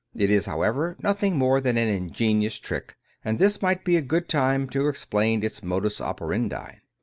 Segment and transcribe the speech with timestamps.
[0.15, 4.27] It is, however, nothing more than an ingenious trick, and this might be a good
[4.27, 6.79] time to explain its modits operandi.